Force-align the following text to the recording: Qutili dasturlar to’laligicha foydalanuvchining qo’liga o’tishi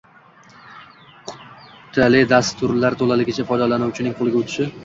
Qutili 1.25 2.23
dasturlar 2.31 3.01
to’laligicha 3.03 3.49
foydalanuvchining 3.53 4.21
qo’liga 4.23 4.43
o’tishi 4.45 4.69